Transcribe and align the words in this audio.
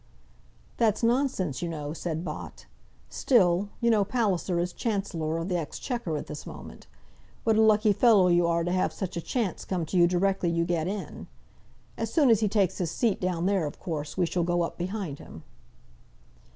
"That's 0.77 1.03
nonsense, 1.03 1.61
you 1.61 1.69
know," 1.69 1.93
said 1.93 2.25
Bott. 2.25 2.65
"Still, 3.07 3.69
you 3.81 3.91
know 3.91 4.03
Palliser 4.03 4.59
is 4.59 4.73
Chancellor 4.73 5.37
of 5.37 5.47
the 5.47 5.59
Exchequer 5.59 6.17
at 6.17 6.25
this 6.25 6.47
moment. 6.47 6.87
What 7.43 7.55
a 7.55 7.61
lucky 7.61 7.93
fellow 7.93 8.27
you 8.27 8.47
are 8.47 8.63
to 8.63 8.71
have 8.71 8.93
such 8.93 9.15
a 9.15 9.21
chance 9.21 9.63
come 9.63 9.85
to 9.85 9.97
you 9.97 10.07
directly 10.07 10.49
you 10.49 10.65
get 10.65 10.87
in. 10.87 11.27
As 11.99 12.11
soon 12.11 12.31
as 12.31 12.39
he 12.39 12.49
takes 12.49 12.79
his 12.79 12.89
seat 12.89 13.21
down 13.21 13.45
there, 13.45 13.67
of 13.67 13.79
course 13.79 14.17
we 14.17 14.25
shall 14.25 14.41
go 14.43 14.63
up 14.63 14.75
behind 14.75 15.19
him." 15.19 15.43